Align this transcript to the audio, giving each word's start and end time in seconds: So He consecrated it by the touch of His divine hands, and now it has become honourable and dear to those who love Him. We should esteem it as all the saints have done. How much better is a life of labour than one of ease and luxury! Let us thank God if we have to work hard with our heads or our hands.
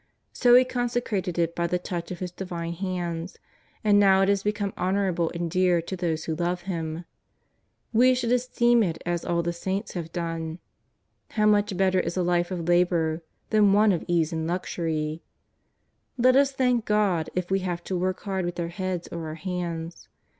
So 0.33 0.55
He 0.55 0.63
consecrated 0.65 1.37
it 1.37 1.55
by 1.55 1.67
the 1.67 1.77
touch 1.77 2.09
of 2.09 2.17
His 2.17 2.31
divine 2.31 2.73
hands, 2.73 3.37
and 3.83 3.99
now 3.99 4.23
it 4.23 4.29
has 4.29 4.41
become 4.41 4.73
honourable 4.75 5.29
and 5.35 5.47
dear 5.47 5.79
to 5.83 5.95
those 5.95 6.23
who 6.23 6.33
love 6.35 6.61
Him. 6.61 7.05
We 7.93 8.15
should 8.15 8.31
esteem 8.31 8.81
it 8.81 8.99
as 9.05 9.23
all 9.23 9.43
the 9.43 9.53
saints 9.53 9.93
have 9.93 10.11
done. 10.11 10.57
How 11.29 11.45
much 11.45 11.77
better 11.77 11.99
is 11.99 12.17
a 12.17 12.23
life 12.23 12.49
of 12.49 12.67
labour 12.67 13.21
than 13.51 13.73
one 13.73 13.91
of 13.91 14.03
ease 14.07 14.33
and 14.33 14.47
luxury! 14.47 15.21
Let 16.17 16.35
us 16.35 16.51
thank 16.51 16.85
God 16.85 17.29
if 17.35 17.51
we 17.51 17.59
have 17.59 17.83
to 17.83 17.95
work 17.95 18.21
hard 18.21 18.43
with 18.43 18.59
our 18.59 18.69
heads 18.69 19.07
or 19.09 19.27
our 19.27 19.35
hands. 19.35 20.09